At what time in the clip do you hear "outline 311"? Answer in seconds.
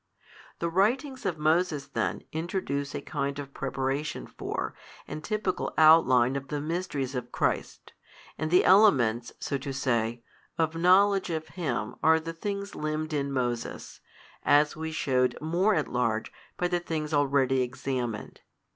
5.77-6.37